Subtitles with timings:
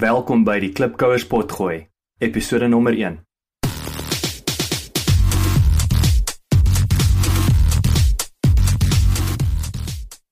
[0.00, 1.82] Welkom by die Klipkouers potgooi,
[2.24, 3.18] episode nommer 1.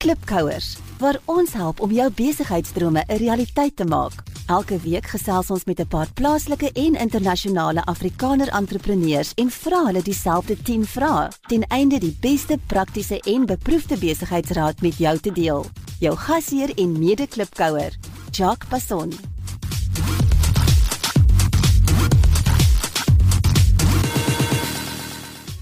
[0.00, 0.70] Klipkouers,
[1.02, 4.24] waar ons help om jou besigheidsdrome 'n realiteit te maak.
[4.46, 10.02] Elke week gesels ons met 'n paar plaaslike en internasionale Afrikaner entrepreneurs en vra hulle
[10.02, 15.66] dieselfde 10 vrae ten einde die beste praktiese en beproefde besigheidsraad met jou te deel.
[16.00, 17.92] Jou gasheer en mede-klipkouer,
[18.30, 19.12] Jacques Passon.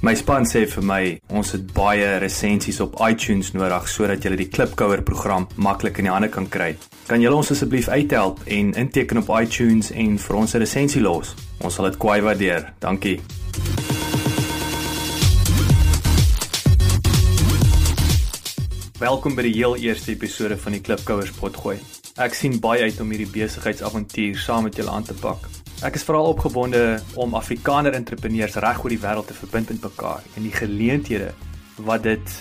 [0.06, 0.98] My span sê vir my
[1.34, 6.12] ons het baie resensies op iTunes nodig sodat jy die Klipkouer program maklik in die
[6.14, 6.69] hande kan kry.
[7.09, 11.34] Kan julle ons asseblief uithelp en inteken op iTunes en vir ons 'n resensie los?
[11.59, 12.70] Ons sal dit kwai waardeer.
[12.78, 13.19] Dankie.
[19.00, 21.78] Welkom by die heel eerste episode van die Klipkouers potgooi.
[22.16, 25.66] Ek sien baie uit om hierdie besigheidsavontuur saam met julle aan te pak.
[25.84, 30.22] Ek is veral opgewonde om Afrikaner entrepreneurs reg oor die wêreld te verbind met mekaar
[30.33, 31.34] en die geleenthede
[31.84, 32.33] wat dit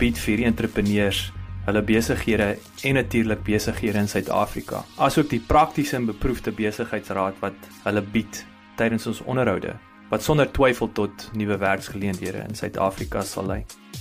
[0.00, 1.26] bied vir die entrepreneurs,
[1.66, 2.54] hulle besighede
[2.88, 4.80] en natuurlik besighede in Suid-Afrika.
[4.96, 8.40] Asook die praktiese en beproefde besigheidsraad wat hulle bied
[8.80, 9.76] tydens ons onderhoude
[10.10, 13.60] wat sonder twyfel tot nuwe werksgeleenthede in Suid-Afrika sal lei.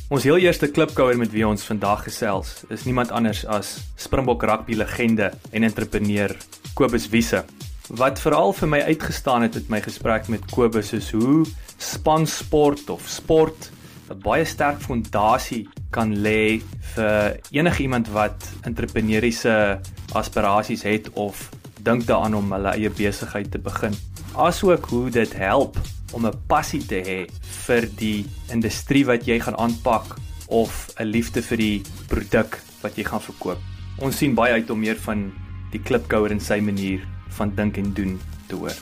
[0.10, 4.80] Ons heel eerste klipkouer met wie ons vandag gesels is niemand anders as Springbok rugby
[4.80, 6.34] legende en entrepreneur
[6.74, 7.44] Kobus Wiese.
[7.90, 11.42] Wat veral vir my uitgestaan het met my gesprek met Kobus is hoe
[11.82, 13.72] spansport of sport
[14.14, 16.62] 'n baie sterk fondasie kan lê
[16.94, 19.80] vir enigiemand wat entrepreneursiese
[20.14, 21.50] aspirasies het of
[21.82, 23.94] dink daaraan om hulle eie besigheid te begin.
[24.36, 25.78] Asook hoe dit help
[26.14, 27.26] om 'n passie te hê
[27.66, 30.16] vir die industrie wat jy gaan aanpak
[30.48, 33.60] of 'n liefde vir die produk wat jy gaan verkoop.
[33.98, 35.32] Ons sien baie uit om meer van
[35.72, 37.02] die klipkouer en sy manier
[37.40, 38.76] van dink en doen te hoor.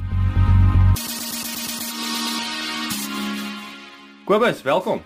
[4.25, 5.01] Kobus, welkom.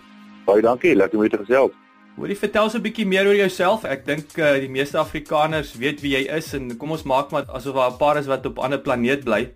[0.46, 1.76] Baie dankie, lekker om jou te gesels.
[2.16, 3.84] Hoorie, vertel so 'n bietjie meer oor jouself.
[3.84, 7.46] Ek dink uh, die meeste Afrikaners weet wie jy is en kom ons maak maar
[7.48, 9.52] asof daar 'n paar is wat op 'n ander planeet bly.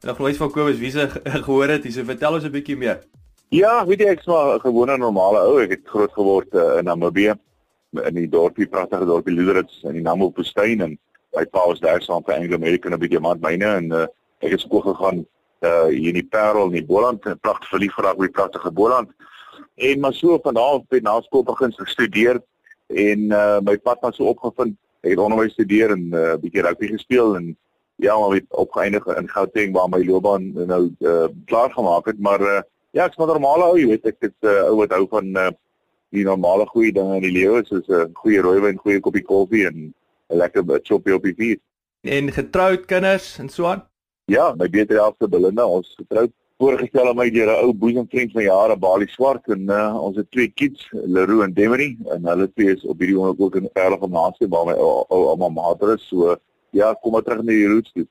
[0.00, 1.08] En nog nooit van Kobus wie se
[1.46, 3.00] gehoor het, so vertel ons 'n bietjie meer.
[3.50, 5.60] Ja, weet jy ek's maar 'n gewone normale ou.
[5.60, 7.34] Ek het groot geword uh, in Namibië
[7.92, 10.98] in die dorpie, pragtige dorpie Luderitz in die Namibwoestyn en
[11.38, 14.06] my pa was daar saam vir Anglo American 'n bietjie maand myne en uh,
[14.42, 15.26] ek het skool gegaan
[15.68, 18.70] uh, hier in die Parel in die Boland, 'n pragtige verlief geraak by die pragtige
[18.70, 19.10] Boland.
[19.76, 22.42] En maar so van daar af het na skool begin gestudeer
[22.86, 24.74] en uh, my pad was so opgevind.
[25.02, 27.56] Ek het onderwys gestudeer en 'n uh, bietjie rugby gespeel en
[27.96, 32.40] ja, maar het opgeëindig in Gauteng waar my loopbaan nou uh, klaar gemaak het, maar
[32.40, 32.60] uh,
[32.90, 35.26] ja, ek's maar normale ou, jy weet, ek het 'n uh, ou wat hou van
[35.36, 35.50] uh,
[36.10, 39.66] die normale goeie dinge in die lewe, soos 'n uh, goeie rooiwyn, goeie koppie koffie
[39.66, 39.94] en
[40.28, 41.58] 'n lekker choppie op die vuur.
[42.00, 43.82] En getroud kinders en so aan?
[44.24, 46.30] Ja, my beter helfte Belinda, ons getroud.
[46.58, 50.30] Voorgestel aan my deur 'n ou boesemvriend van jare, Bali Swart en uh, ons het
[50.30, 54.00] twee kids, Leroe en Demery en hulle twee is op hierdie oomblik ook in Vrydag
[54.00, 56.08] Gimnasie waar my ou ouma mater is.
[56.08, 56.36] So
[56.70, 58.06] ja, kom maar terug na die roots toe.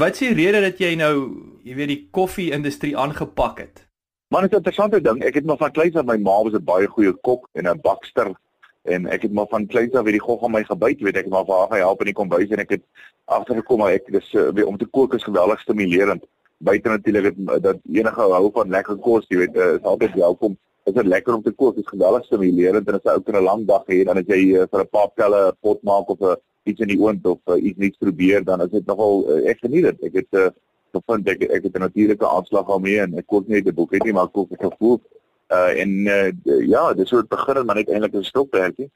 [0.00, 1.14] Wat is die rede dat jy nou,
[1.62, 3.86] jy weet, die koffie-industrie aangepak het?
[4.32, 5.22] Man, dit is 'n interessante ding.
[5.22, 7.80] Ek het nog van kleins af my ma was 'n baie goeie kok en 'n
[7.80, 8.34] bakster
[8.82, 11.44] en ek het maar van kleins af weet die gogga my gebyt weet ek maar
[11.46, 12.84] vir haar gehelp in die kombuis en ek het
[13.30, 16.24] agtergekom maar ek dis uh, om te kook is geweldig stimulerend.
[16.58, 20.56] Buite natuurlik dat, dat enige hou van lekker kos jy weet uh, is altyd welkom.
[20.84, 23.66] Is dit lekker om te kook is geweldig stimulerend en as jy ook 'n lang
[23.66, 26.34] dag het dan as jy uh, vir 'n paar pelle 'n pot maak of 'n
[26.34, 29.50] uh, iets in die oond of uh, iets nuuts probeer dan is dit nogal uh,
[29.50, 30.50] ek geniet dit ek het uh,
[30.94, 34.12] gevind ek ek het 'n natuurlike aanslag daarmee en ek kook nie 'n boek nie
[34.12, 35.00] maar kook ek gevoel
[35.48, 36.30] Uh en uh,
[36.68, 38.90] ja, dis hoe dit begin het, maar net eintlik 'n stokperdjie.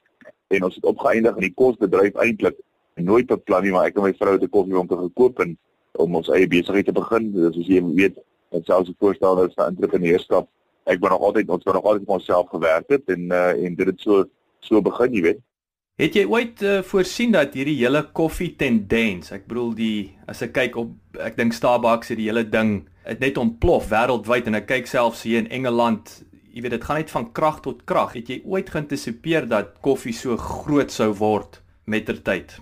[0.48, 2.56] En ons het opgeëindig in die kosbedryf eintlik
[2.94, 5.58] nooit beplan nie, maar ek en my vrou het 'n koffie om te gekoop en
[5.92, 7.32] om ons eie besigheid te begin.
[7.32, 8.16] Dis soos jy weet,
[8.50, 10.48] dit selfs 'n voorstel is vir entrepreneurskap.
[10.84, 13.86] Ek ben nog altyd ons het nog altyd onsself gewerk het en uh en dit
[13.86, 14.24] het so
[14.60, 15.40] so begin, jy weet.
[15.96, 20.52] Het jy ooit uh, voorsien dat hierdie hele koffie tendens, ek bedoel die as ek
[20.52, 20.90] kyk op
[21.24, 25.22] ek dink Starbucks het die hele ding het net ontplof wêreldwyd en ek kyk selfs
[25.24, 26.25] hier in Engeland
[26.56, 28.14] jy weet dit gaan net van krag tot krag.
[28.16, 32.54] Het jy ooit geantisipeer dat koffie so groot sou word mettertyd?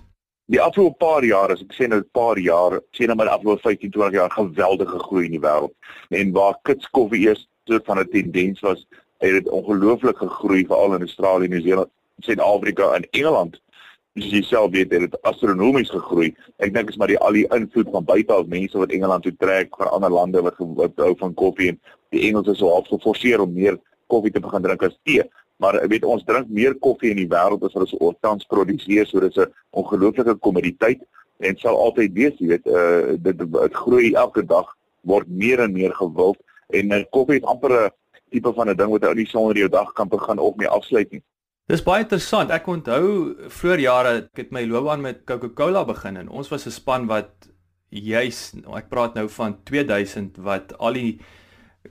[0.51, 3.61] Die afgelope paar jaar, as ek sê nou 'n paar jaar, sien nou maar afgelope
[3.61, 5.73] 15, 20 jaar geweldige groei in die wêreld.
[6.09, 8.85] En waar kits koffie eers soort van 'n tendens was,
[9.19, 11.89] het dit ongelooflik gegroei veral in Australië, Nieu-Seeland,
[12.19, 13.61] Suid-Afrika en Engeland.
[14.15, 16.29] Dis self weet dit het astronomies gegroei.
[16.63, 19.33] Ek dink is maar die al die invloed van buite af mense wat Engeland toe
[19.35, 21.79] trek van ander lande wat hou van koffie en
[22.15, 23.75] die Engelse so half geforseer om meer
[24.07, 25.25] koffie te begin drink as tee.
[25.59, 29.19] Maar weet ons drink meer koffie in die wêreld as wat ons tans produseer, so
[29.19, 31.03] dis 'n ongelooflike kommoditeit
[31.43, 34.71] en sal altyd wees, jy weet, uh dit dit groei elke dag
[35.03, 36.39] word meer en meer gewild
[36.71, 37.91] en uh, koffie is amper 'n
[38.31, 40.67] tipe van 'n ding wat jy ou nie sonder jou dag kan begin of mee
[40.71, 41.23] afsluit nie.
[41.65, 42.51] Dis baie interessant.
[42.53, 43.05] Ek onthou
[43.49, 47.47] vroeër jare ek het my loopbaan met Coca-Cola begin en ons was 'n span wat
[47.89, 51.19] juis ek praat nou van 2000 wat al die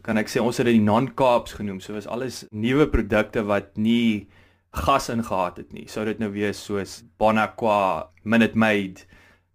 [0.02, 1.80] kan ek sê ons het dit die non-carbs genoem.
[1.80, 4.28] So was alles nuwe produkte wat nie
[4.70, 5.88] gas ingehaat het nie.
[5.88, 9.06] Sou dit nou wees soos Bonaqua, Minute Maid,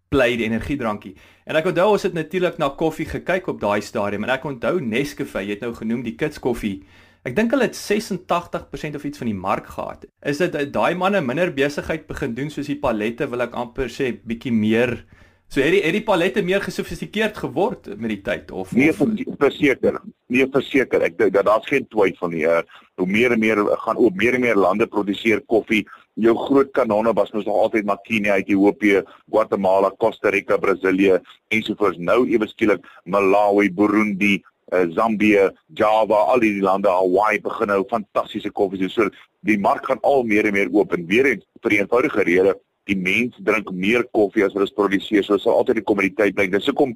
[0.10, 1.16] Plaid energiedrankie.
[1.46, 4.82] En ek onthou ons het natuurlik na koffie gekyk op daai stadium en ek onthou
[4.82, 6.84] Nescafe, jy het nou genoem die kids koffie.
[7.28, 10.06] Ek dink hulle het 86% of iets van die mark gehad.
[10.24, 14.14] Is dit daai manne minder besigheid begin doen soos die palette wil ek amper sê
[14.24, 15.02] bietjie meer
[15.50, 19.98] So het die het die palette meer gesofistikeerd geword met die tyd of Nee, verseker.
[20.30, 21.02] Nee, verseker.
[21.08, 22.44] Ek dink dat daar's geen twyfel nie.
[22.46, 22.60] Uh,
[23.02, 25.88] hoe meer en meer gaan ook meer en meer lande produseer koffie.
[26.22, 29.02] Jou groot kanonne was mos nog altyd maar Kenia, Ethiopië,
[29.32, 31.18] Guatemala, Costa Rica, Brasilië
[31.50, 31.98] ensovoorts.
[31.98, 34.36] Nou ewe skielik Malawi, Burundi,
[34.72, 38.90] uh, Zambië, Java, al die lande Hawaii begin nou fantastiese koffie doen.
[38.90, 39.10] So
[39.48, 42.56] die mark gaan al meer en meer oop en weer eens vir 'n eenvoudige rede
[42.90, 45.24] die mens drink meer koffie as wat ons produseer.
[45.24, 46.48] So sal altyd die kommoditeit bly.
[46.48, 46.96] Dis hoekom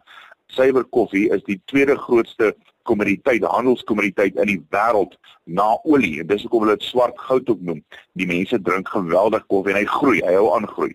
[0.54, 2.54] suiwer koffie is die tweede grootste
[2.90, 5.16] kommoditeit, handelskommoditeit in die wêreld
[5.46, 6.20] na olie.
[6.22, 7.84] En dis hoekom hulle dit swart goud ook noem.
[8.20, 10.94] Die mense drink geweldig koffie en hy groei, hy hou aan groei.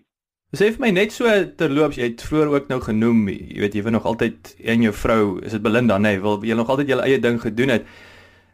[0.49, 1.29] Sê vir my net so
[1.59, 4.93] terloops, jy het vroeër ook nou genoem, jy weet jy wil nog altyd en jou
[4.97, 7.85] vrou, is dit Belinda nê, nee, wil jy nog altyd jou eie ding gedoen het.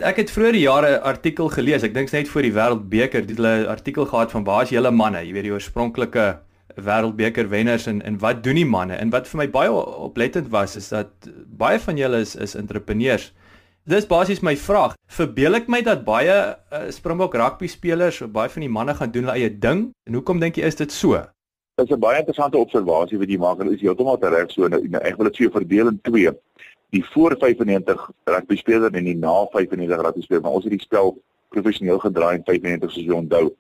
[0.04, 1.84] Ek het vroeër jare 'n artikel gelees.
[1.88, 4.92] Ek dink net voor die Wêreldbeker het hulle 'n artikel gehad van waar is julle
[4.92, 5.24] manne?
[5.24, 6.40] Jy weet die oorspronklike
[6.76, 8.96] Wêreldbeker wenners en en wat doen die manne?
[8.96, 11.08] En wat vir my baie oplettend was is dat
[11.48, 13.32] baie van julle is is entrepreneurs.
[13.86, 14.96] Dis basies my vraag.
[15.08, 19.12] Verbeel ek my dat baie uh, Springbok rugby spelers of baie van die manne gaan
[19.12, 19.94] doen hulle eie ding?
[20.04, 21.35] En hoekom dink jy is dit so?
[21.76, 24.68] Dit is 'n baie interessante observasie wat jy maak en is heeltemal reg so.
[24.68, 26.32] Nou, ek wil dit jou verdeel in twee
[26.90, 30.82] die voor 95 rugby speler en die na 95 rugby speler, maar ons het die
[30.82, 31.18] spel
[31.50, 33.54] professioneel gedraai in 95 soos jy onthou.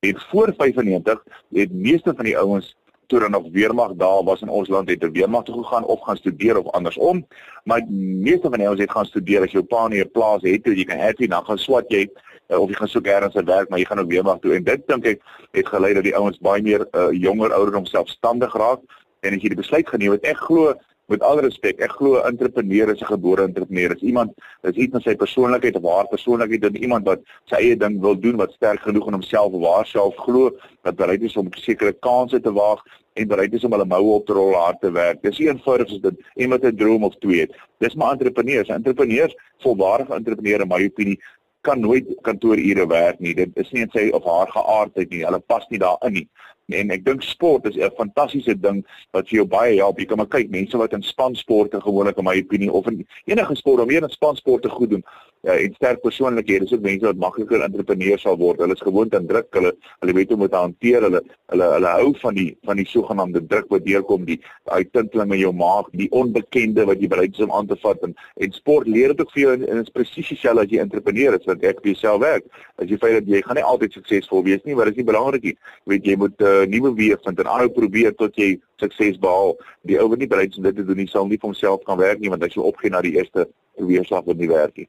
[0.00, 1.22] En voor 95
[1.52, 2.76] het meeste van die ouens
[3.06, 6.00] toe dan nog weermag daar was in ons land het ter weermag toe gegaan of
[6.00, 7.26] gaan studeer of andersom.
[7.64, 10.74] Maar meeste van ouens het gaan studeer as jou pa nie 'n plaas het toe
[10.76, 12.08] jy kan happy dan gaan swat jy
[12.48, 14.64] uh, of jy gaan soek ergens 'n werk maar jy gaan ook weermag toe en
[14.64, 15.20] dit dink ek
[15.52, 18.80] het gelei dat die ouens baie meer uh, jonger ouderdom selfstandig raak
[19.20, 20.74] en as jy die besluit geneem het ek glo
[21.08, 23.96] met al respek, ek glo 'n entrepreneur is 'n gebore entrepreneur.
[23.96, 24.30] Is iemand
[24.62, 28.18] is iets met sy persoonlikheid of haar persoonlikheid en iemand wat sy eie ding wil
[28.18, 30.52] doen wat sterk genoeg in homself of haarself glo,
[30.82, 32.82] wat bereid is om sekere kansse te waag
[33.14, 35.22] en bereid is om hulle moue op te rol hard te werk.
[35.22, 37.56] Dis eenvoudig as dit iemand 'n droom of twee het.
[37.78, 38.68] Dis maar entrepreneurs.
[38.68, 41.20] Entrepreneurs, volwaardige entrepreneurs in my opinie
[41.68, 43.34] kan nooit kantoorure werk nie.
[43.36, 45.24] Dit is nie in sy of haar geaardheid nie.
[45.28, 46.28] Hulle pas nie daarin nie
[46.68, 49.98] en ek dink sport is 'n fantastiese ding wat vir jou baie help.
[49.98, 53.56] Jy kan maar kyk mense wat in spansporte gewoonlik in my opinie of in enige
[53.56, 55.04] sport of meer in spansporte goed doen
[55.42, 56.66] ja, en sterk persoonlikhede.
[56.66, 58.60] Dis ook mense wat makliker entrepreneurs sal word.
[58.62, 59.48] Hulle is gewoond aan druk.
[59.54, 61.06] Hulle hulle weet hoe om dit te hanteer.
[61.06, 61.22] Hulle
[61.52, 65.52] hulle hulle hou van die van die sogenaamde druk wat deurkom, die uittinteling in jou
[65.56, 69.14] maag, die onbekende wat jy bereid is om aan te vat en en sport leer
[69.14, 71.82] dit ook vir jou en, en is presies dieselfde as jy entrepreneur is wat ek
[71.84, 72.48] vir jouself werk.
[72.78, 75.10] As jy feit dat jy gaan nie altyd suksesvol wees nie, maar dit is nie
[75.12, 75.56] belangrik nie.
[75.86, 79.56] Jy weet jy moet uh, nuwe weë vind en aanhou probeer tot jy sukses behaal.
[79.82, 81.84] Die ou wat nie bereid is om dit te doen nie, sal nie vir homself
[81.86, 83.48] kan werk nie want hy sou opgee na die eerste
[83.78, 84.88] weerslag wat nie werk nie.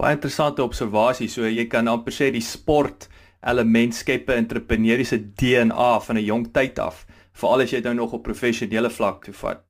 [0.00, 1.28] Baie interessante observasie.
[1.28, 3.08] So jy kan amper sê die sport
[3.42, 7.94] element skep 'n entrepreneursiese DNA van 'n jong tyd af, veral as jy dit nou
[7.94, 9.64] nog op professionele vlak toe vat.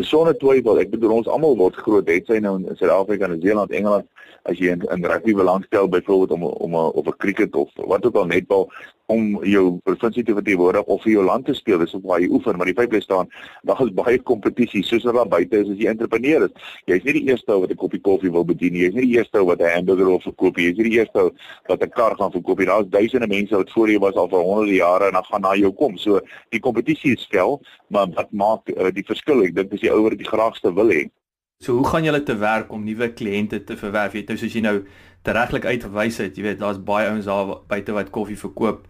[0.00, 4.06] Sonder twyfel, ek bedoel ons almal word groot, het sy nou in Suid-Afrika, Nieu-Seeland, Engeland,
[4.48, 8.14] as jy in, in rugby belangstel byvoorbeeld om om of 'n cricket of wat ook
[8.14, 8.70] al netbal
[9.10, 12.58] om jou provinsie te verteenwoordig of vir jou land te speel, dis waar jy oefen,
[12.58, 13.30] maar die feit bly staan,
[13.66, 16.70] daar is baie kompetisie soos wat daar buite is as jy entrepreneur is.
[16.90, 18.84] Jy's nie die eerste ou wat 'n koppie koffie wil bedien nie.
[18.86, 20.66] Jy's nie die eerste ou wat 'n hamburger wil verkoop nie.
[20.70, 21.30] Jy's nie die eerste ou
[21.68, 22.66] wat 'n kar gaan verkoop nie.
[22.66, 25.54] Daar's duisende mense wat voor jou was al vir honderde jare en dan gaan na
[25.54, 25.96] jou kom.
[25.96, 29.42] So die kompetisie is skel, maar wat maak uh, die verskil?
[29.42, 31.10] Ek dink dis die ouer die graagste wil hê.
[31.60, 34.14] So hoe gaan julle te werk om nuwe kliënte te verwerf?
[34.14, 34.76] Jy weet nou soos jy nou
[35.22, 38.86] tereglik uitgewys het, jy weet daar's baie ouens daar buite wat koffie verkoop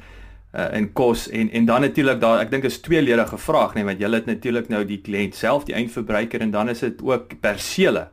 [0.54, 4.00] uh, en kos en en dan natuurlik daar ek dink is tweeledige vraag nee want
[4.02, 8.08] jy het natuurlik nou die kliënt self die eindverbruiker en dan is dit ook persele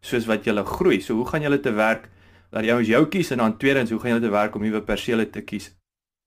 [0.00, 2.08] soos wat jy groei so hoe gaan julle te werk
[2.52, 4.82] dat jy ons jou kies en dan tweedens hoe gaan julle te werk om nuwe
[4.82, 5.70] persele te kies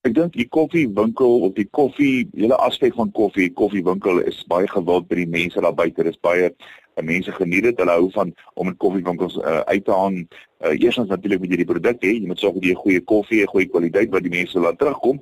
[0.05, 5.07] Ek dink die koffiewinkel of die koffie hele aspek van koffie koffiewinkel is baie gewild
[5.09, 6.51] by die mense daar buite dis baie
[6.95, 7.81] en mense geniet dit.
[7.81, 10.19] Hulle hou van om in koffiewinkels uh, uit te hang.
[10.61, 12.13] Uh, Eerstens natuurlik moet jy die produk hê.
[12.19, 14.77] Jy moet sorg dat jy 'n goeie koffie, 'n goeie kwaliteit wat die mense laat
[14.77, 15.19] terugkom.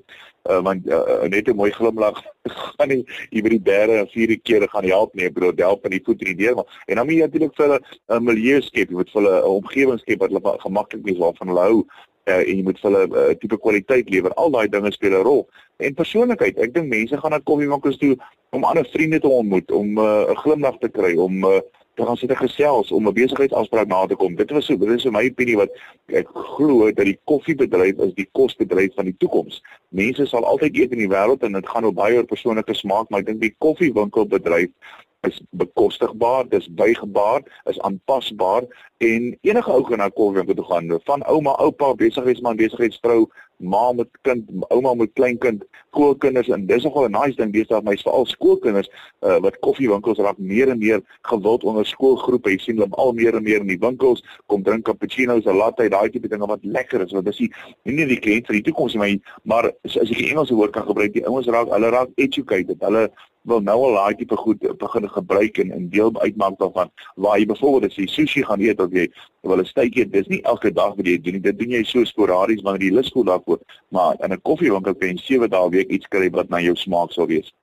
[0.49, 2.21] uh, want uh, net 'n mooi glimlag
[2.75, 5.95] gaan nie jy by die bere en vier keer gaan help nie bro help in
[5.95, 7.79] die voet die deur maar en dan moet jy natuurlik vir hulle
[8.17, 11.47] 'n milieu skep jy moet vir hulle 'n omgewing skep wat hulle gemaklik is waarvan
[11.47, 11.79] hulle hou
[12.29, 15.15] uh, en jy moet vir hulle 'n uh, tipe kwaliteit lewer al daai dinge speel
[15.19, 18.15] 'n rol en persoonlikheid ek dink mense gaan na koffiewinkels toe
[18.51, 21.59] om ander vriende te ontmoet om 'n uh, glimlag te kry om uh,
[21.95, 24.35] dan gaan sit ek gesels om 'n besigheidsafspraak na te kom.
[24.35, 25.69] Dit was so, dit is my opinie wat
[26.07, 29.61] ek glo dat die koffiebedryf is die kosbedryf van die toekoms.
[29.89, 33.09] Mense sal altyd eet in die wêreld en dit gaan op baie oor persoonlike smaak,
[33.09, 34.69] maar ek dink die koffiewinkelbedryf
[35.27, 38.63] is bekostigbaar, dis bygebaar, is aanpasbaar
[38.97, 43.27] en enige ou kan na koffiewinkel toe gaan, van ouma, oupa, besigheidsman, besigheidsvrou,
[43.63, 45.63] ma met kind, ouma met kleinkind,
[45.93, 48.89] skoolkinders en dis nogal 'n nice ding deesdae my veral skoolkinders
[49.21, 52.49] uh, wat koffiewinkels raak meer en meer gewild onder skoolgroepe.
[52.49, 55.89] Jy sien hulle al meer en meer in die winkels kom drink cappuccino's, 'n latte,
[55.89, 57.11] daai tipe dinge wat lekker is.
[57.11, 57.51] Want dis nie
[57.83, 61.13] nie die kliënt vir die toekoms nie, maar as ek die Engelse woord kan gebruik,
[61.13, 62.81] die ouens raak hulle raak educated.
[62.81, 63.11] Hulle
[63.43, 66.91] wil nou al daai tipe goed begin gebruik en in deel uitmaak daarvan.
[67.15, 69.07] Waar jy byvoorbeeld as jy sushi gaan eet of jy
[69.41, 72.61] wil 'n steekie dis nie elke dag wat jy doen dit doen jy so sporadies
[72.61, 73.59] wanneer jy lus voel daarvoor.
[73.89, 76.75] Maar in 'n koffiewinkel kan jy 7 dae 'n week iets kry wat na jou
[76.75, 77.53] smaak sal wees.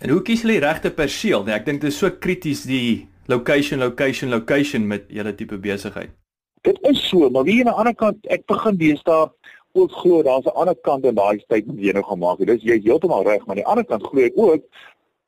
[0.00, 1.44] En hoe kies jy die regte perseel?
[1.44, 6.10] Nee ek dink dit is so krities die location location location met julle tipe besigheid
[6.62, 9.28] Dit is so maar wie aan die ander kant ek begin deesdae
[9.78, 12.48] ook glo daar's 'n ander kant in daai tyd wat jy nou gemaak het.
[12.48, 14.62] Dis jy heeltemal reg maar aan die ander kant glo ek ook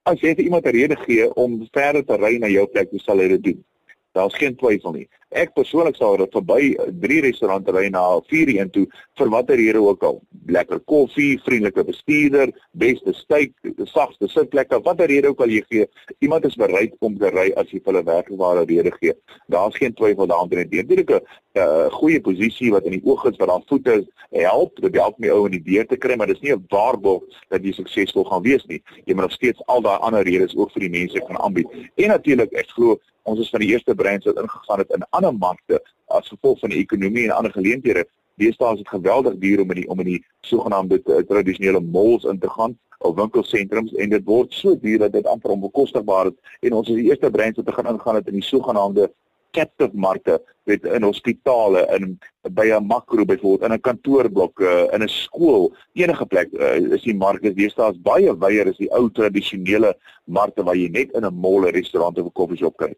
[0.04, 3.00] as jy vir iemand 'n rede gee om verder te ry na jou plek, hoe
[3.00, 3.64] sal hy dit doen?
[4.12, 5.08] Daar's geen twyfel nie.
[5.30, 8.02] Ek persoonlik sou dit verby drie restaurante ry na
[8.32, 8.82] 4 een toe
[9.20, 10.16] vir watter rede ook al.
[10.50, 13.52] Lekker koffie, vriendelike bestuurder, beste steak,
[13.92, 15.86] sagste sitplekke, watter rede ook al jy gee,
[16.18, 19.14] iemand is bereid om te ry as jy vir hulle werkbare rede gee.
[19.46, 20.82] Daar's geen twyfel daaroor nie.
[20.82, 21.22] Is
[21.54, 25.28] 'n goeie posisie wat in die oog is wat daar voete help, dit help my
[25.28, 28.42] ou in die deur te kry, maar dis nie 'n waarborg dat jy suksesvol gaan
[28.42, 28.82] wees nie.
[29.04, 31.66] Jy moet nog steeds al daai ander redes ook vir die mense kan aanbied.
[31.96, 32.98] En natuurlik, ek glo
[33.30, 35.80] ons is van die eerste brands wat ingegaan het in ander markte
[36.16, 38.04] as gevolg van die ekonomie en ander geleenthede.
[38.40, 42.24] Deesdae is dit geweldig duur om in die om in die sogenaamde uh, tradisionele malls
[42.24, 46.56] in te gaan of winkelsentrums en dit word so duur dat dit amper onbekostigbaar is.
[46.68, 49.10] En ons is die eerste brands wat te gaan ingaan het in die sogenaamde
[49.56, 52.18] captive markte weet in hospitale in
[52.54, 55.72] by 'n makro byvoorbeeld in 'n kantoorblok uh, in 'n skool.
[55.92, 59.94] Enige plek uh, is die mark is deesdae baie wyer as die ou tradisionele
[60.24, 62.94] markte waar jy net in 'n mall 'n restaurant of 'n koffieshop kry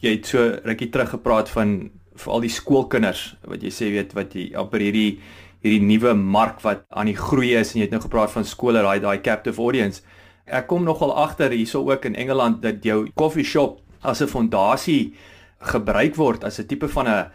[0.00, 1.90] jy het so rukkie terug gepraat van
[2.20, 5.20] vir al die skoolkinders wat jy sê weet wat jy amper hierdie
[5.60, 8.82] hierdie nuwe mark wat aan die groei is en jy het nou gepraat van skole
[8.82, 10.02] daai daai captive audience
[10.46, 15.14] ek kom nogal agter hierso ook in Engeland dat jou coffee shop as 'n fondasie
[15.60, 17.30] gebruik word as 'n tipe van 'n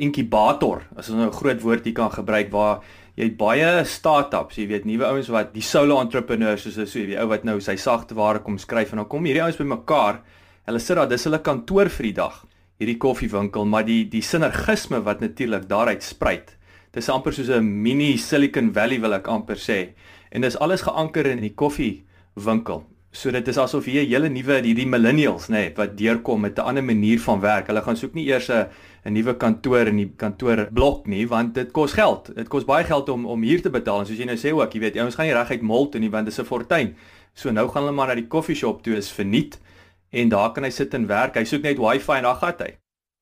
[0.00, 2.80] inkubator, as ons nou 'n groot woord hier kan gebruik waar
[3.16, 7.18] jy het baie startups, jy weet nuwe ouens wat die solo entrepreneurs soos so weet
[7.18, 10.20] ou wat nou sy sagteware kom skryf en dan kom hierdie ouens bymekaar.
[10.64, 12.36] Hulle sit daar, dis hulle kantoor vir die dag,
[12.80, 16.54] hierdie koffiewinkel, maar die die sinergisme wat natuurlik daaruit spruit.
[16.96, 19.92] Dis amper soos 'n mini Silicon Valley wil ek amper sê.
[20.32, 22.84] En dis alles geanker in die koffiewinkel.
[23.12, 26.58] So dit is asof hier 'n hele nuwe hierdie millennials nê nee, wat deurkom met
[26.58, 27.66] 'n ander manier van werk.
[27.66, 28.66] Hulle gaan soek nie eers 'n
[29.04, 32.34] 'n nuwe kantoor in die kantoorblok nie want dit kos geld.
[32.34, 34.00] Dit kos baie geld om om hier te betaal.
[34.00, 36.10] En soos jy nou sê ook, jy weet, ons gaan nie reguit mall toe nie
[36.10, 36.96] want dit is 'n fortuin.
[37.34, 39.58] So nou gaan hulle maar na die koffieshop toe is verniet
[40.14, 41.36] en daar kan hy sit en werk.
[41.38, 42.72] Hy soek net wifi en daar gaan hy.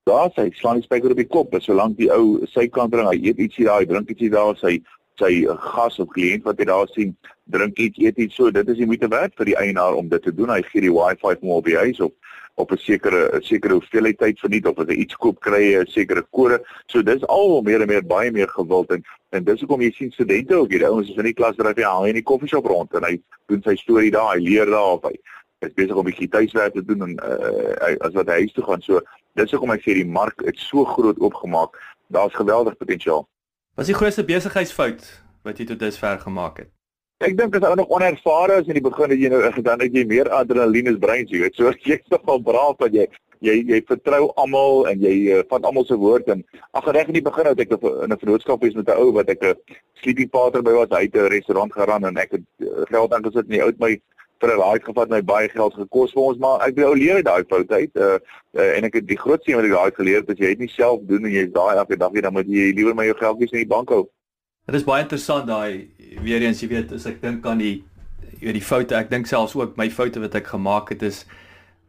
[0.08, 1.54] Daar sê hy slaan die spyker op die kop.
[1.62, 4.80] Solank die ou sy kant bring, hy eet ietsie daar, hy drink ietsie daar, sy
[5.20, 7.10] sy gas of kliënt wat hy daar sien,
[7.52, 10.24] drink iets, eet iets so, dit is die moeite werd vir die eienaar om dit
[10.24, 10.50] te doen.
[10.50, 12.16] Hy gee die wifi vir hom op die huis op
[12.60, 16.22] op 'n sekere sekere hoeveelheid tyd verniet of as hy iets koop kry 'n sekere
[16.30, 16.60] kode.
[16.86, 20.12] So dis al meer en meer baie meer gewild en en dis hoekom jy sien
[20.12, 20.84] studente ook hier.
[20.84, 23.62] Ouens is in die klas dryf hy al in die koffieshop rond en hy doen
[23.62, 25.16] sy storie daar, hy leer daar of hy
[25.62, 28.64] is besig om 'n bietjie tuiswerk te doen en uh, as wat hy huis toe
[28.64, 28.82] gaan.
[28.82, 29.00] So
[29.34, 31.78] dis hoekom ek sê die mark het so groot oopgemaak.
[32.08, 33.26] Daar's geweldig potensiaal.
[33.74, 35.02] Wat is die grootste besigheidsfout
[35.42, 36.70] wat jy tot dusver gemaak het?
[37.22, 39.94] Ek dink as ou nog onervare is in die begin het jy nou dan het
[39.94, 41.54] jy meer adrenalien as brein, jy weet.
[41.54, 43.06] So jy's nog al braaf dat jy
[43.42, 46.44] jy jy vertrou almal en jy uh, vat almal se woord en
[46.78, 49.28] ag reg in die begin het ek in 'n vennootskap is met 'n ou wat
[49.28, 49.56] ek 'n
[50.02, 53.46] sleepy pater by was, hy het 'n restaurant geran en ek het uh, geld aangesit
[53.46, 54.00] en hy het my
[54.42, 57.44] vir 'n ride gevat my baie geld gekos vir ons maar ek wou leer daai
[57.48, 58.18] fout uit uh,
[58.58, 60.58] uh, en ek het die grootste ding wat ek daai geleer het is jy het
[60.58, 63.16] nie self doen en jy's daai elke dag weer dan moet jy liewer my jou
[63.20, 64.08] geldjies in die bank hou.
[64.66, 65.88] Dit is baie interessant daai
[66.22, 67.84] weer eens jy weet as ek dink aan die
[68.40, 71.24] jy weet die foute ek dink selfs ook my foute wat ek gemaak het is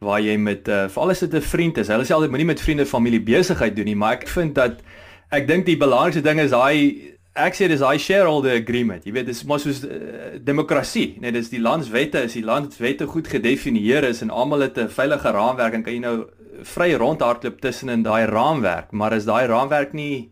[0.04, 1.88] waar jy met uh, veral as dit 'n vriend is.
[1.88, 4.82] Hulle sê altyd moenie met vriende familie besigheid doen nie, maar ek vind dat
[5.30, 9.04] ek dink die belangrikste ding is daai ek sê dis daai shareholder agreement.
[9.04, 13.28] Jy weet dis maar soos uh, demokrasie, net dis die landswette, is die landswette goed
[13.28, 16.16] gedefinieer is en almal het 'n veilige raamwerk en kan jy nou
[16.62, 20.30] vry rondhardloop tussen in daai raamwerk, maar as daai raamwerk nie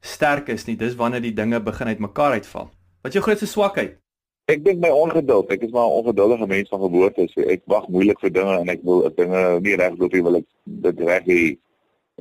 [0.00, 2.70] sterk is nie, dis wanneer die dinge begin uitmekaar uitval.
[3.02, 3.98] Wat jou grootste swakheid?
[4.48, 5.50] Ek dink my ongeduld.
[5.52, 7.28] Ek is maar 'n ongeduldige mens van geboorte.
[7.28, 10.46] So ek wag moeilik vir dinge en ek wil dinge nie regloop nie, wil ek
[10.64, 11.58] dit reg hê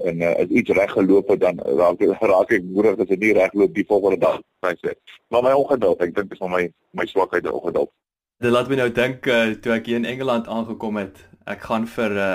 [0.06, 2.02] en uh, as iets reg geloop het dan raak
[2.34, 4.40] raak ek moedig as dit nie reg loop die volgende dag.
[4.82, 4.94] Sê
[5.30, 6.64] maar my ongeduld ek dink dis van my
[6.98, 7.92] my swakheid die ongeduld.
[8.40, 11.88] Dit laat my nou dink uh, toe ek hier in Engeland aangekom het ek gaan
[11.90, 12.30] vir uh,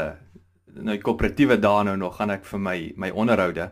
[0.74, 3.70] nou koöperatiewe dae nou nog gaan ek vir my my onderhoude.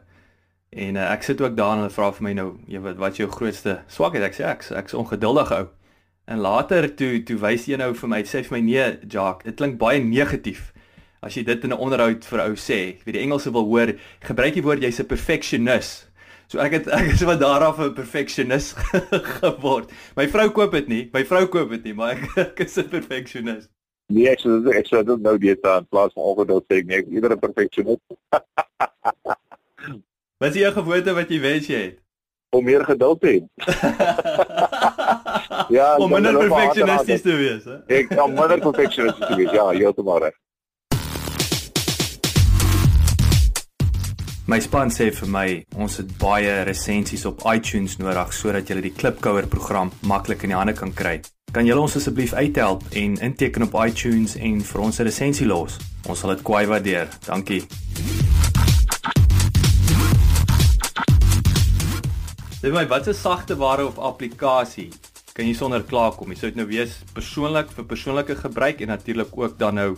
[0.73, 3.21] En uh, ek sit ook daar en hulle vra vir my nou jy weet wat
[3.21, 4.25] jou grootste swakheid?
[4.29, 5.65] Ek sê ek ek's ongeduldig ou.
[6.31, 9.59] En later toe toe wys jy nou vir my sê vir my nee Jacques dit
[9.59, 10.71] klink baie negatief
[11.23, 13.95] as jy dit in 'n onderhoud vir 'n ou sê, wie die Engelse wil hoor,
[14.21, 16.11] gebruik die woord jy's 'n perfectionist.
[16.49, 18.75] So ek het ek is wat daarof 'n perfectionist
[19.39, 19.91] geword.
[20.17, 22.89] My vrou koop dit nie, my vrou koop dit nie, maar ek, ek is 'n
[22.91, 23.71] perfectionist.
[24.11, 27.07] Nee, ek sê ek sê dit nou die staan plaas van ongeduld sê nee, ek
[27.07, 28.03] nee, iedere perfectionist.
[30.43, 31.99] wat is jou gewoonte wat jy wens jy het?
[32.53, 33.39] Om meer geduld te hê.
[35.79, 37.79] ja, om minder perfectionisties te wees, hè?
[37.89, 39.55] Ek om minder perfectionisties te wees.
[39.55, 40.37] Ja, heeltemal reg.
[44.53, 45.45] My span sê vir my
[45.81, 50.57] ons het baie resensies op iTunes nodig sodat jy die Klipkouer program maklik in die
[50.59, 51.15] hande kan kry.
[51.57, 55.79] Kan julle ons asseblief uithelp en inteken op iTunes en vir ons 'n resensie los?
[56.05, 57.09] Ons sal dit kwai waardeer.
[57.25, 57.63] Dankie.
[62.61, 64.91] Dit my wat 'n sagte ware of applikasie
[65.33, 66.29] kan jy sonder klaar kom.
[66.29, 69.97] Jy sou dit nou wees persoonlik vir persoonlike gebruik en natuurlik ook dan nou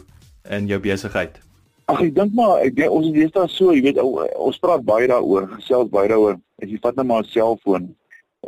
[0.48, 1.40] in jou besigheid.
[1.86, 5.08] Ag ek dink maar ek denk, ons is deesdae so, jy weet ons praat baie
[5.10, 6.38] daaroor, gesels baie daaroor.
[6.62, 7.90] As jy vat net maar 'n selfoon.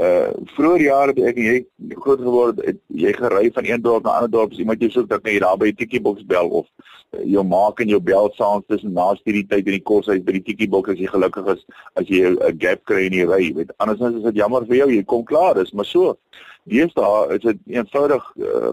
[0.00, 1.56] Uh vroeër jare het ek jy
[2.00, 4.90] groot geword, het, jy gery van een dorp na 'n ander dorp, as iemand jou
[4.90, 6.66] soek dat jy daar by die tikkie boks bel of
[7.12, 10.32] uh, jou maak en jou bel saans tussen na hierdie tyd in die koshuis by
[10.32, 11.64] die tikkie boks as jy gelukkig is
[11.94, 13.72] as jy 'n gap kry in die ry, jy weet.
[13.78, 16.16] Andersins is dit jammer vir jou, jy kom klaar, is maar so.
[16.64, 18.72] Deesdae is dit eenvoudig uh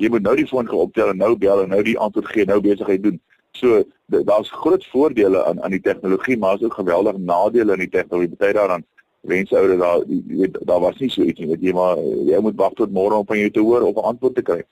[0.00, 2.60] jy moet nou die foon geoptel en nou bel en nou die antwoord gee, nou
[2.60, 3.20] besigheid doen.
[3.52, 7.88] So daar's groot voordele aan aan die tegnologie, maar is ook geweldige nadele aan die
[7.88, 8.36] tegnologie.
[8.36, 8.84] Party daaraan
[9.20, 12.40] wens ouers daar jy weet daar was nie so iets nie, weet jy maar jy
[12.40, 14.62] moet wag tot môre om van jou te hoor of 'n antwoord te kry.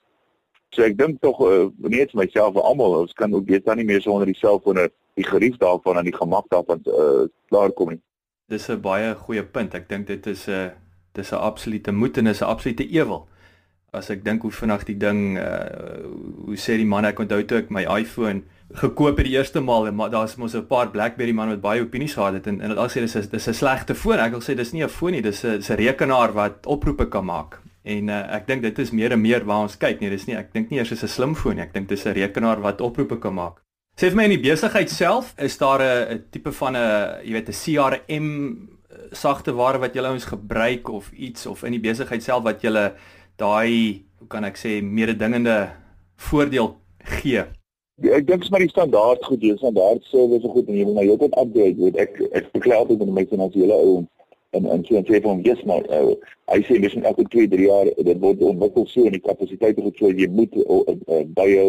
[0.69, 3.77] So ek dink tog uh, nie net myself vir almal, ons kan ook weet dan
[3.77, 7.89] nie meer sonder die selfone die gerief daarvan en die gemak daarvan uh, klaar kom
[7.89, 8.01] nie.
[8.49, 9.73] Dis 'n baie goeie punt.
[9.73, 10.69] Ek dink dit is 'n uh,
[11.13, 13.27] dis 'n absolute moet en is 'n absolute ewel.
[13.91, 16.05] As ek dink hoe vinnig die ding uh,
[16.45, 19.87] hoe sê die man ek onthou toe ek my iPhone gekoop het die eerste maal
[19.87, 22.69] en maar daar's mos 'n paar BlackBerry man wat baie opinies gehad het en en
[22.69, 24.19] hulle sê dis is dis 'n slegte foon.
[24.19, 27.25] Ek wil sê dis nie 'n foon nie, dis 'n 'n rekenaar wat oproepe kan
[27.25, 27.61] maak.
[27.83, 30.09] En uh, ek dink dit is meer en meer waar ons kyk nie.
[30.09, 31.63] Dis nie ek dink nie eers is 'n slim foon nie.
[31.63, 33.61] Ek dink dis 'n rekenaar wat oproepe kan maak.
[33.97, 37.49] Sê vir my in die besigheid self, is daar 'n tipe van 'n jy weet
[37.49, 38.69] 'n CRM
[39.11, 42.93] sagte ware wat julle ons gebruik of iets of in die besigheid self wat julle
[43.37, 45.71] daai hoe kan ek sê mededingende
[46.17, 47.45] voordeel gee
[48.01, 51.05] ek dink maar die standaard goed, die standaard service is goed en jy moet nou
[51.05, 51.99] heeltyd upgrade, weet.
[51.99, 53.99] Ek ek beklei altyd met my finansiële ou
[54.57, 56.15] en en so en sê van yes maar uh,
[56.49, 59.99] hy sê dis elke 2, 3 jaar dit word ontwikkel so en die kapasiteite goed
[60.01, 61.67] so jy moet uh, uh, by jou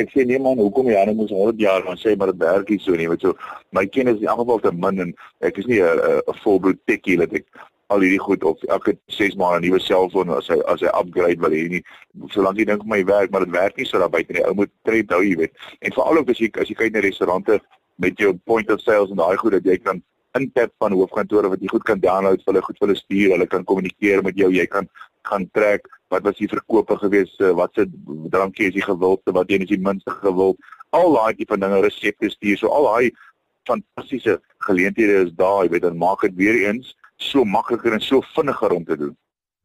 [0.00, 2.72] ek sê nee man hoekom jy nou moet 100 jaar dan sê maar dit werk
[2.72, 3.36] nie so nie weet so.
[3.76, 5.12] My kennis is in elk geval te min en
[5.44, 7.46] ek is nie 'n volbloed techie dat ek
[7.92, 11.40] al hierdie goed of elke 6 maande 'n nuwe selfoon as hy as hy upgrade
[11.44, 11.82] wil hê nie.
[12.34, 14.72] Solank jy dink my werk maar dit werk nie so daar buite nie ou moet
[14.84, 15.52] tred hou jy weet.
[15.80, 17.60] En veral ook as jy as jy kyk na restaurante
[17.96, 20.02] met jou point of sales en daai goed dat jy kan
[20.38, 23.46] intap van hoofkantore wat jy goed kan download vir hulle goed vir hulle stuur hulle
[23.46, 24.88] kan kommunikeer met jou jy kan
[25.28, 27.86] gaan trek wat was die verkope gewees wat se
[28.32, 30.56] drankie is jy gewild wat jy is die minste gewild.
[30.92, 32.58] Al daai tipe dinge resepte stuur.
[32.58, 33.12] So al daai
[33.68, 36.94] fantastiese geleenthede is daar jy weet dan maak dit weer eens
[37.30, 39.16] so makliker en so vinniger om te doen.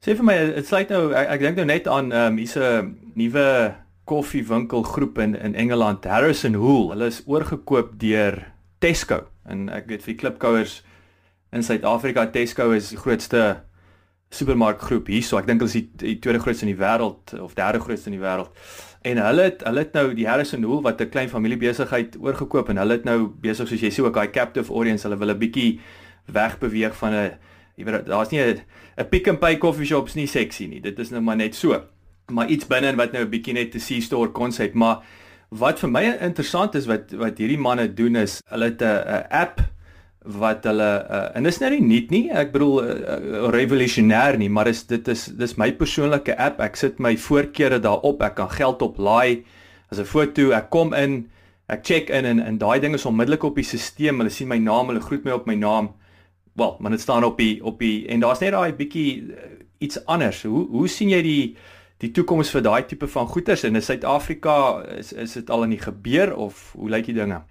[0.06, 2.58] Sê vir my, dit sluit nou ek, ek dink nou net aan ehm um, hier's
[2.58, 3.48] 'n nuwe
[4.06, 6.92] koffiewinkelgroep in in Engeland, Harrison Hool.
[6.94, 8.46] Hulle is oorgekoop deur
[8.80, 10.84] Tesco en ek weet vir die klipkouers
[11.52, 13.64] in Suid-Afrika Tesco is die grootste
[14.30, 15.40] supermarkgroep hierso.
[15.40, 18.18] Ek dink hulle is die, die tweede grootste in die wêreld of derde grootste in
[18.18, 18.52] die wêreld.
[19.08, 22.78] En hulle het hulle het nou die Harrison Hool wat 'n klein familiebesigheid oorgekoop en
[22.78, 25.80] hulle het nou besig soos jy sê ook daai captive audience, hulle wil 'n bietjie
[26.32, 27.32] wegbeweeg van 'n
[27.78, 28.62] jy weet daar's nie 'n
[28.98, 30.82] 'n pick and pay coffee shops nie sexy nie.
[30.82, 31.82] Dit is nou maar net so.
[32.32, 35.04] Maar iets binne wat nou 'n bietjie net 'n C-store konsep, maar
[35.50, 39.26] wat vir my interessant is wat wat hierdie manne doen is hulle het 'n 'n
[39.30, 39.62] app
[40.28, 42.24] wat hulle uh, en dis nou nie nuut nie.
[42.36, 46.60] Ek bedoel uh, revolusionêr nie, maar is dit is dis my persoonlike app.
[46.60, 48.22] Ek sit my voorkeure daarop.
[48.22, 49.46] Ek kan geld oplaai
[49.92, 50.52] as 'n foto.
[50.52, 51.30] Ek kom in,
[51.70, 54.18] ek check in en en daai ding is onmiddellik op die stelsel.
[54.18, 55.94] Hulle sien my naam, hulle groet my op my naam.
[56.58, 59.36] Wel, maar dit staan op die op die en daar's net daai bietjie uh,
[59.78, 60.42] iets anders.
[60.44, 61.44] Hoe hoe sien jy die
[62.02, 64.82] die toekoms vir daai tipe van goederes in Suid-Afrika?
[64.98, 67.44] Is is dit al in die gebeur of hoe lyk die dinge?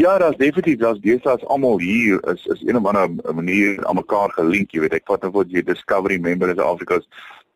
[0.00, 4.36] Ja, daar's definitief daar's deesdae almal hier is is een of ander manier aan mekaar
[4.36, 4.98] gelink, jy weet.
[5.00, 7.00] Ek vat nou vir jy Discovery member in Afrika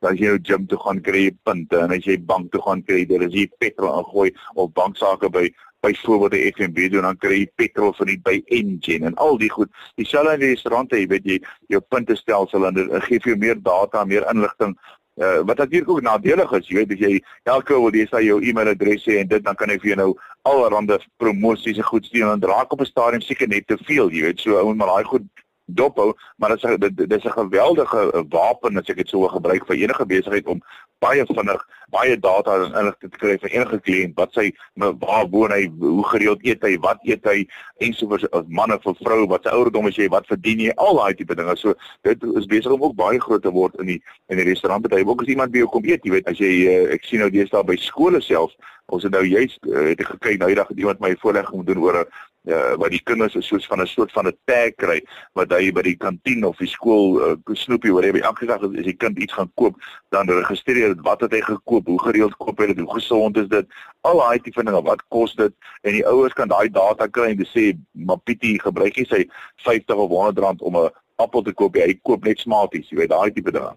[0.09, 3.05] as jy jou gym toe gaan kry punte en as jy bank toe gaan kry,
[3.09, 5.47] daar is jy petrol ingooi of banksaake by
[5.85, 9.53] byvoorbeeld die FNB doen dan kry jy petrol van die by Engen en al die
[9.53, 9.71] goed.
[10.01, 11.39] Dieselfde in die restaurante, jy weet jy
[11.73, 14.77] jou punte stelsel en dit gee vir jou meer data, meer inligting
[15.15, 18.41] Uh, wat natuurlik ook nadelig is, jy weet as jy elke wil jy sy jou
[18.43, 20.07] e-mailadres en dit dan kan hy vir jou nou
[20.51, 24.25] allerlei promosies en goed stuur en raak op 'n stadium seker net te veel, jy
[24.27, 25.23] weet, so ou maar daai goed
[25.65, 29.67] dophou, maar dit is dit, dit is 'n geweldige wapen as ek dit sou gebruik
[29.67, 30.63] vir enige besigheid om
[30.99, 31.63] baie vinnig
[31.95, 36.05] baie data en inligting te kry vir enige kliënt wat sy waar woon hy, hoe
[36.11, 37.45] gereeld eet hy, wat eet hy
[37.87, 41.15] ensovoorts as manne of vroue, wat sy ouderdom is jy, wat verdien jy, al daai
[41.19, 41.57] tipe dinge.
[41.61, 41.77] So
[42.09, 44.01] dit is besig om ook baie groot te word in die
[44.33, 45.07] in die restaurantbedryf.
[45.07, 47.31] Ook as iemand by jou kom eet, jy weet, as jy uh, ek sien nou
[47.33, 48.55] deesdae by skole self
[48.93, 51.79] Ons het nou juist uh, het ek gekyk nou eendag het iemand my voorlegging doen
[51.79, 52.07] oor 'n
[52.53, 55.01] uh, wat die kinders is soos van 'n soort van 'n tag kry
[55.33, 58.63] wat hy by die kantien of die skool uh, snoepie hoor jy by elke dag
[58.63, 59.77] as die kind iets gaan koop
[60.11, 63.49] dan registreer dit wat het hy gekoop hoe gereeld koop hy dit hoe gesond is
[63.49, 63.67] dit
[64.03, 67.47] al daai tipe dinge wat kos dit en die ouers kan daai data kry en
[67.47, 69.25] sê maar Pietie gebruik hy sy
[69.65, 71.77] 50 of 100 rand om 'n appel te koop?
[71.77, 73.75] Hy koop net smarties jy weet daai tipe dinge.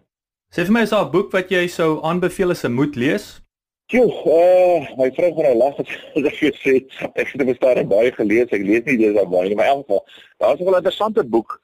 [0.52, 3.42] Sê vir my is daar 'n boek wat jy sou aanbeveel as 'n moet lees
[3.90, 6.72] Joe, uh, my vrou gaan nou lag as ek vir sê
[7.16, 8.50] ek het bestaan baie gelees.
[8.52, 10.02] Ek lees nie dis daar baie nie, maar in elk geval,
[10.44, 11.56] daar's 'n interessante boek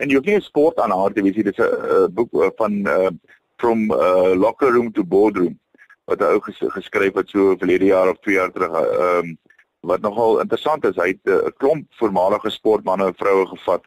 [0.00, 1.36] en jy kan sport aan haar te wees.
[1.36, 3.10] Dit is 'n uh, boek uh, van uh,
[3.60, 5.58] from uh, locker room to boardroom
[6.08, 8.72] wat hy ook ges geskryf het so verlede jaar of 2 jaar terug.
[8.72, 9.36] Ehm uh,
[9.80, 13.84] wat nogal interessant is, hy het 'n uh, klomp voormalige sportmense en vroue gevat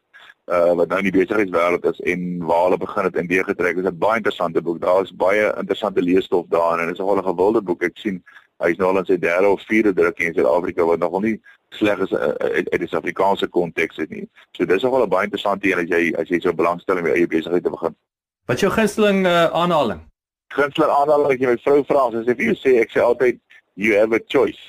[0.50, 3.76] uh wat nou in die besigheidswêreld is en waar hulle begin het in deur getrek.
[3.76, 4.82] Dit is 'n baie interessante boek.
[4.82, 7.84] Daar is baie interessante leesstof daarin en dit is 'n gewilde boek.
[7.84, 8.24] Ek sien
[8.58, 11.42] hy is nou al in sy derde of vierde druk in Suid-Afrika wat nogal nie
[11.70, 14.28] sleg is uh, uit uit die Suid-Afrikaanse konteks het nie.
[14.52, 17.16] So dis nogal 'n baie interessante een as jy as jy so belangstel in jou
[17.16, 17.96] eie besigheid te begin.
[18.46, 20.02] Wat is jou gunsteling uh, aanhaling?
[20.48, 23.40] Gunsteling aanhaling as jy my vrou vra, as jy vir sê ek sê altyd
[23.76, 24.60] you have a choice.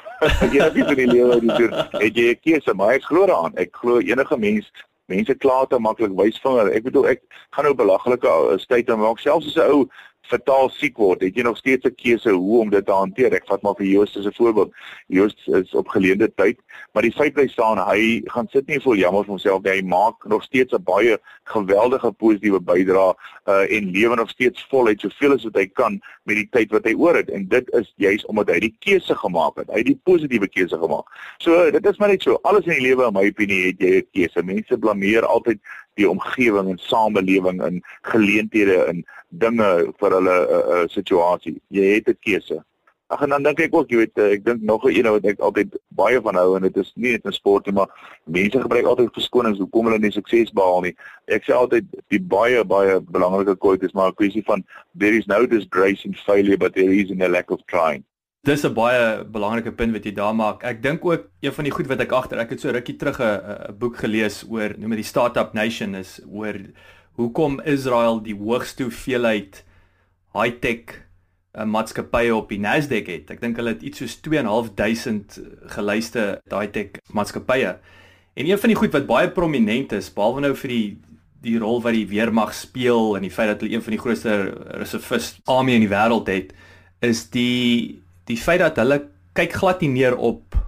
[0.52, 1.74] jy het nie vir die lewe die doen.
[1.98, 3.56] Ek jy 'n keuse, maar ek glo daaraan.
[3.56, 4.70] Ek glo enige mens
[5.10, 6.70] mense kla te maklik wysvinger.
[6.76, 7.24] Ek bedoel ek
[7.56, 8.34] gaan nou belaglike
[8.70, 9.82] tyd aan maak selfs as 'n ou
[10.30, 13.32] fataal siek word, het jy nog steeds 'n keuse hoe om dit te hanteer.
[13.34, 14.72] Ek vat maar vir Joost as 'n voorbeeld.
[15.08, 16.58] Joost is op geleende tyd,
[16.92, 19.72] maar die feit bly staan hy gaan sit nie vol jammer vir homself nie.
[19.72, 23.14] Hy maak nog steeds 'n baie geweldige positiewe bydrae
[23.46, 26.84] uh, en lewe nog steeds voluit soveel as wat hy kan met die tyd wat
[26.84, 29.70] hy oor het en dit is juis omdat hy die keuse gemaak het.
[29.70, 31.06] Hy het die positiewe keuse gemaak.
[31.38, 32.38] So dit is maar net so.
[32.42, 34.42] Alles in die lewe in my opinie het jy 'n keuse.
[34.42, 35.58] Mense blameer altyd
[35.98, 40.88] die omgewing en samelewing en geleenthede en dinge vir hulle 'n uh, eh, uh, eh,
[40.88, 41.60] situasie.
[41.70, 42.64] Jy het 'n keuse.
[43.10, 45.40] Ag en dan dink ek ook, jy weet, ek dink nog 'n een wat ek
[45.40, 47.90] altyd baie van hou en dit is nie net in sport nie, maar
[48.24, 50.94] mense gebruik altyd verskonings hoekom hulle nie sukses behaal nie.
[51.26, 54.64] Ek sê altyd die baie baie belangrike quote is maar 'n kwessie van
[54.96, 58.04] there is no disgrace in failure but there is in a lack of trying.
[58.44, 60.62] Dis 'n baie belangrike punt wat jy daar maak.
[60.62, 63.20] Ek dink ook een van die goed wat ek agter, ek het so rukkie terug
[63.20, 66.54] 'n boek gelees oor noem dit die Startup Nation is oor
[67.18, 69.64] hoekom Israel die hoogste hoeveelheid
[70.36, 70.94] high-tech
[71.56, 73.30] uh, maatskappye op die Nasdaq het.
[73.34, 75.40] Ek dink hulle het iets soos 2.500
[75.74, 77.76] gelyste high-tech maatskappye.
[78.38, 80.88] En een van die goed wat baie prominent is, behalwe nou vir die
[81.40, 84.32] die rol wat die weermag speel en die feit dat hulle een van die grootste
[84.76, 86.50] reservist army in die wêreld het,
[87.00, 88.98] is die die feit dat hulle
[89.38, 90.58] kyk glad nie neer op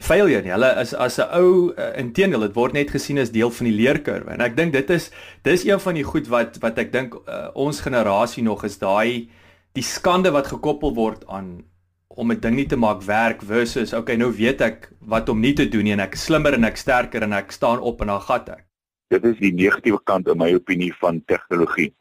[0.00, 0.52] failure nie.
[0.52, 3.76] Hulle is as 'n ou uh, inteendeel dit word net gesien as deel van die
[3.76, 4.32] leerkurwe.
[4.32, 5.10] En ek dink dit is
[5.44, 9.28] dis een van die goed wat wat ek dink uh, ons generasie nog is daai
[9.76, 11.64] die skande wat gekoppel word aan
[12.08, 15.54] om 'n ding nie te maak werk versus okay nou weet ek wat om nie
[15.54, 18.20] te doen nie en ek slimmer en ek sterker en ek staan op en dan
[18.20, 18.64] gat ek.
[19.10, 21.92] Dit is die negatiewe kant in my opinie van tegnologie.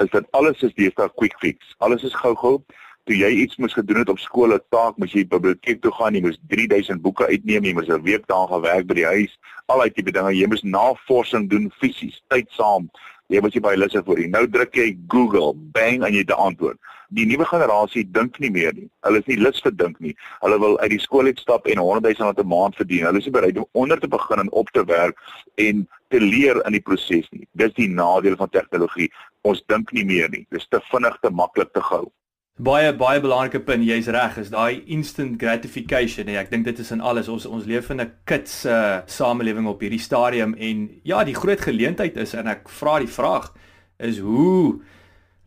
[0.00, 1.74] Is dat alles is deesdae quick fix.
[1.78, 2.64] Alles is gou-gou
[3.04, 6.14] toe jy iets moes gedoen het op skool, 'n taak, moes jy biblioteek toe gaan,
[6.14, 9.38] jy moes 3000 boeke uitneem, jy moes 'n week daar gaan werk by die huis,
[9.66, 10.32] al daai tipe dinge.
[10.32, 12.90] Jy moes navorsing doen fisies, tyd saam.
[13.28, 14.28] Jy moet jy by hulle se voor.
[14.28, 16.78] Nou druk jy Google, bang en jy het 'n antwoord.
[17.14, 18.88] die nuwe generasie dink nie meer nie.
[19.06, 20.14] Hulle is nie lus vir dink nie.
[20.42, 23.06] Hulle wil uit die skool uitstap en 100 000 rand 'n maand verdien.
[23.06, 25.16] Hulle is nie bereid om onder te begin en op te werk
[25.56, 27.46] en te leer in die proses nie.
[27.52, 29.12] Dis die nadeel van tegnologie.
[29.42, 30.46] Ons dink nie meer nie.
[30.50, 32.10] Dis te vinnig, te maklik te gou.
[32.54, 36.28] Baie baie belangrike punt, jy's reg, is daai instant gratification.
[36.28, 37.26] Nee, ek dink dit is in alles.
[37.26, 41.58] Ons ons leef in 'n kits uh, samelewing op hierdie stadium en ja, die groot
[41.58, 43.50] geleentheid is en ek vra die vraag
[43.98, 44.78] is hoe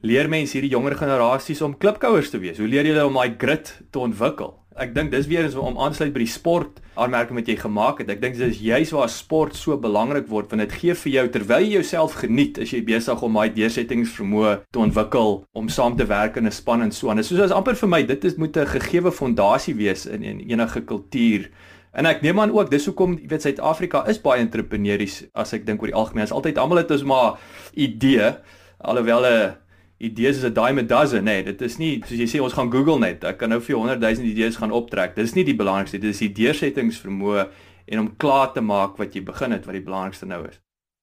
[0.03, 2.59] leer mense hierdie jonger generasies om klipkouers te wees?
[2.59, 4.57] Hoe leer jy hulle om daai grit te ontwikkel?
[4.77, 8.11] Ek dink dis weer eens om aansluit by die sport aanmerking wat jy gemaak het.
[8.13, 11.65] Ek dink dis juist waar sport so belangrik word want dit gee vir jou terwyl
[11.65, 16.37] jy jouself geniet as jy besig om daai deursettingsvermoë te ontwikkel om saam te werk
[16.37, 17.23] in 'n span en so aan.
[17.23, 21.49] Soos amper vir my dit is moet 'n gegeewe fondasie wees in, in enige kultuur.
[21.93, 25.65] En ek neem aan ook dis hoekom jy weet Suid-Afrika is baie entrepreneurs as ek
[25.65, 26.23] dink oor die algemeen.
[26.23, 27.39] Is altyd almal het ons maar
[27.73, 28.35] idee
[28.77, 29.66] alhoewel 'n
[29.99, 32.71] idees is 'n dime a dozen, nee, dit is nie soos jy sê ons gaan
[32.71, 33.23] Google net.
[33.23, 35.15] Ek kan nou vir 100 000 idees gaan optrek.
[35.15, 37.47] Dis nie die belangrikste, dit is die deursettingsvermoë
[37.85, 40.59] en om klaar te maak wat jy begin het wat die belangrikste nou is.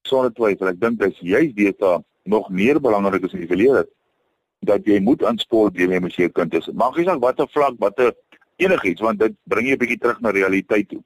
[0.06, 3.86] Sonder twyfel, ek dink dis juist dit wat nog meer belangrik is in die verlede
[4.64, 6.70] dat jy moet aanspoor jy met jou kind is.
[6.72, 8.14] Maak nie saak watter vlak, watter
[8.56, 11.02] enigiets want dit bring jou 'n bietjie terug na realiteit toe.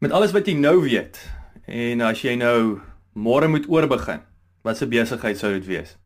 [0.00, 1.18] Met alles wat jy nou weet
[1.66, 2.80] en as jy nou
[3.14, 4.20] môre moet oorbegin,
[4.62, 5.96] watse besigheid sou dit wees?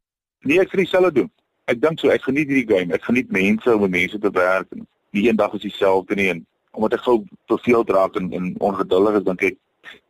[0.43, 1.29] Nee, ek vir dieselfde doen.
[1.71, 2.95] Ek dink so, ek geniet hierdie game.
[2.97, 6.41] Ek geniet mense om met mense te werk en nie eendag is dieselfde nie en
[6.73, 7.21] omdat ek gou
[7.53, 9.59] verveeld raak en, en ongeduldig is, dink ek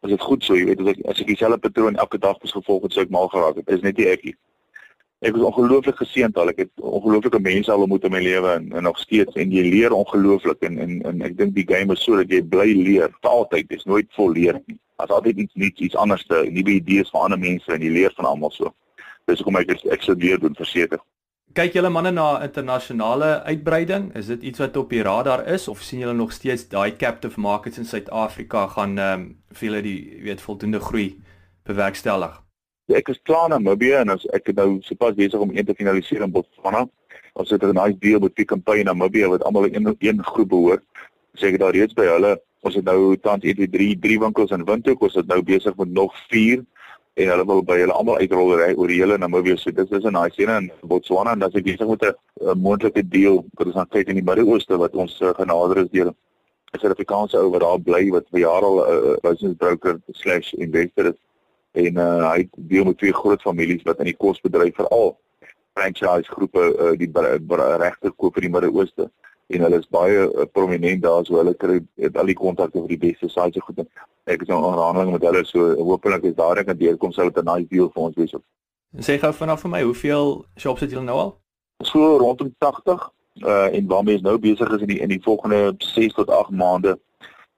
[0.06, 2.54] as dit goed so, jy weet, as ek as ek dieselfde patroon elke dag bes
[2.54, 3.66] gevolg het, sou ek mal geraak het.
[3.68, 4.34] Dit is net nie ek nie.
[5.22, 6.50] Ek was ongelooflik geseënd al.
[6.54, 9.66] Ek het ongelooflike mense al ontmoet in my lewe en, en nog steeds en jy
[9.68, 13.12] leer ongelooflik en en en ek dink die game is so dat jy bly leer
[13.18, 13.68] vir altyd.
[13.68, 14.78] Dit is nooit vol leer nie.
[15.02, 18.16] As altyd iets nuuts, iets anders te, nuwe idees van ander mense en jy leer
[18.16, 18.72] van almal so
[19.26, 21.00] dis hoekom ek ek sou weer doen verseker.
[21.52, 24.06] Kyk julle manne na internasionale uitbreiding?
[24.16, 27.40] Is dit iets wat op die radar is of sien julle nog steeds daai captive
[27.40, 31.20] markets in Suid-Afrika gaan ehm um, vir julle die weet voldoende groei
[31.68, 32.38] bewerkstellig?
[32.88, 35.76] Ja, ek is klaar na Namibië en as ek nou sopas besig om een te
[35.76, 36.86] finaliseer in Botswana.
[37.36, 40.48] Ons het 'n nice deal met die kampanje na Namibië wat almal in een, groep
[40.48, 40.82] behoort.
[41.36, 42.40] Sê ek daar reeds by hulle.
[42.62, 45.02] Ons het nou tans 1 2 3 3 winkels in Windhoek.
[45.02, 46.64] Ons is nou besig met nog 4
[47.14, 49.58] en hulle wil by hulle almal uitrol ry oor die hele Namibië.
[49.60, 53.08] So dit is 'n nice een in Botswana en dan ek besig met 'n moontlike
[53.08, 56.16] deal wat ons gaan kyk in die Midde-Ooste wat ons uh, genader is deur 'n
[56.80, 61.18] Suid-Afrikaanse ou wat daar bly wat vir jare al 'n uh, business broker/investor is
[61.72, 65.18] en uh, hy deel met twee groot families wat in die kosbedryf veral
[65.74, 67.10] franchise groepe uh, die
[67.78, 69.10] regte koop in die Midde-Ooste
[69.52, 71.80] en hulle is baie uh, prominent daar so hulle kry
[72.12, 73.84] al die kontakte vir die beste sites so goed.
[74.30, 77.50] Ek is nou aanhandeling met hulle so hopelik is daar 'n deurkom sou dit 'n
[77.52, 78.34] nice deal vir ons wees.
[79.00, 81.38] Sê gou vanaf vir my, hoeveel shops het julle nou al?
[81.84, 83.10] So rondom 80
[83.40, 86.50] uh en waarmee is nou besig is in die in die volgende 6 tot 8
[86.50, 86.98] maande.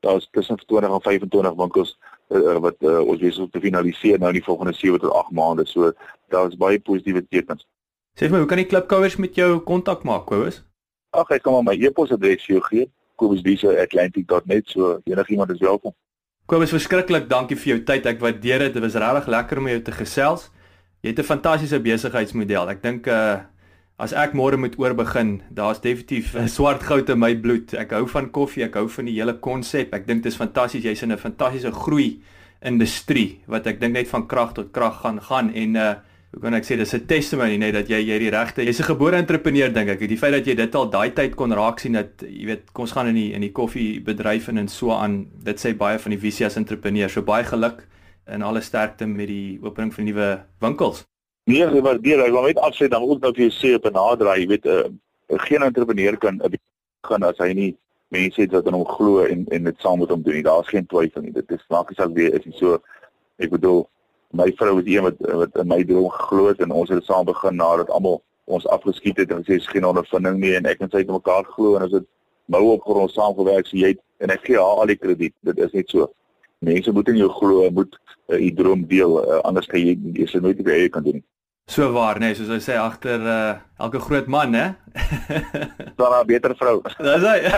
[0.00, 4.28] Daar's tussen 20 en 25 winkels uh, wat uh, ons besig om te finaliseer nou
[4.28, 5.66] in die volgende 7 tot 8 maande.
[5.66, 5.92] So
[6.28, 7.66] daar's baie positiewe tekens.
[8.14, 10.62] Sê vir my, hoe kan die klipkouers met jou kontak maak, Kobus?
[11.14, 12.90] Ag, ek kan maar my e-posadres vir jou gee.
[13.14, 15.94] kobusdise@atlantic.net so enigiemand is welkom.
[16.50, 18.06] Kobus, verskriklik dankie vir jou tyd.
[18.06, 18.74] Ek waardeer dit.
[18.74, 20.50] Dit was regtig lekker om jou te gesels.
[21.02, 22.68] Jy het 'n fantastiese besigheidsmodel.
[22.68, 23.40] Ek dink uh
[23.96, 27.74] as ek môre moet oorbegin, daar's definitief 'n swart goud in my bloed.
[27.74, 29.94] Ek hou van koffie, ek hou van die hele konsep.
[29.94, 30.82] Ek dink dit is fantasties.
[30.82, 32.20] Jy's in 'n fantastiese groei
[32.60, 35.94] industrie wat ek dink net van krag tot krag gaan gaan en uh
[36.34, 38.90] hoe kan ek sê dis 'n testimony net dat jy jy die regte jy's 'n
[38.90, 40.08] gebore entrepreneur dink ek.
[40.08, 42.82] Die feit dat jy dit al daai tyd kon raak sien dat jy weet kom
[42.84, 45.26] ons gaan in die in die koffiebedryf en en so aan.
[45.44, 47.08] Dit sê baie van die visie as entrepreneur.
[47.08, 47.86] So baie geluk
[48.26, 51.04] en alle sterkte met die opening van nuwe winkels.
[51.46, 54.36] Nee ek waardeer ek wil net afsê dan ook vir jou sê op 'n nader
[54.36, 54.88] jy weet uh,
[55.28, 56.40] geen entrepreneur kan
[57.06, 57.76] gaan as hy nie
[58.08, 60.86] mense het wat in hom glo en en dit saam met hom doen daar's geen
[60.86, 61.32] twyfel nie.
[61.32, 62.56] Dit is maak nie saak wie is nie.
[62.58, 62.80] So
[63.38, 63.88] ek bedoel
[64.34, 67.26] my vrou is een wat wat in my droom geglo het en ons het saam
[67.26, 70.90] begin nadat almal ons afgeskiet het en sê is geen ondervinding nie en ek en
[70.92, 72.06] sy het mekaar glo en as dit
[72.52, 75.32] mou op grond saamgewerk so jy het, en ek gee haar al die krediet.
[75.48, 76.10] Dit is net so.
[76.64, 77.96] Mense moet in jou glo moet
[78.28, 81.24] uh, u droom deel uh, anders kan jy jy se nooit weer kan doen
[81.66, 84.66] so waar nee soos hy sê agter uh, elke groot man hè?
[85.98, 86.82] Daar 'n beter vrou.
[87.08, 87.38] Dis hy.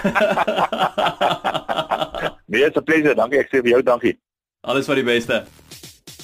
[2.46, 3.40] Nee it's a pleasure dankie.
[3.42, 4.18] Ek sê vir jou dankie.
[4.62, 5.44] Alles wat die beste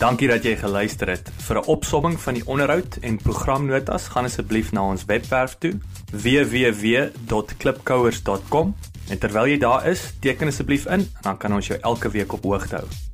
[0.02, 1.28] Dankie dat jy geluister het.
[1.46, 5.78] Vir 'n opsomming van die onderhoud en programnotas, gaan asseblief na ons webwerf toe
[6.10, 8.76] www.klipkouers.com.
[9.08, 12.32] En terwyl jy daar is, teken asseblief in en dan kan ons jou elke week
[12.32, 13.12] op hoogte hou.